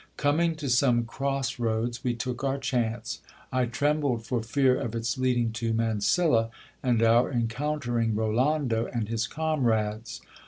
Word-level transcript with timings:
Coming 0.17 0.55
to 0.55 0.67
some 0.67 1.05
cross 1.05 1.59
roads 1.59 2.03
we 2.03 2.15
took 2.15 2.43
our 2.43 2.57
chance. 2.57 3.19
1 3.51 3.69
trembled 3.69 4.25
for 4.25 4.41
fear 4.41 4.75
of 4.81 4.95
its 4.95 5.15
leading 5.19 5.51
to 5.51 5.73
Mansilla, 5.73 6.49
and 6.81 7.03
our 7.03 7.31
encountering 7.31 8.15
Rolando 8.15 8.87
and 8.87 9.07
his 9.09 9.27
comrades. 9.27 10.19